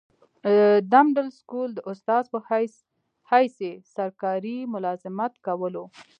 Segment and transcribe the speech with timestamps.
[0.91, 2.37] دمډل سکول د استاذ پۀ
[3.31, 5.83] حيث ئي سرکاري ملازمت کولو